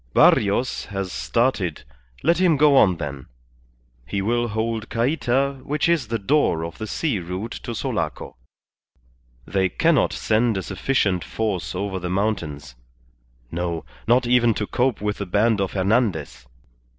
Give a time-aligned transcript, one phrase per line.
[0.15, 1.83] Barrios has started,
[2.23, 3.27] let him go on then;
[4.07, 8.35] he will hold Cayta, which is the door of the sea route to Sulaco.
[9.45, 12.73] They cannot send a sufficient force over the mountains.
[13.51, 16.47] No; not even to cope with the band of Hernandez.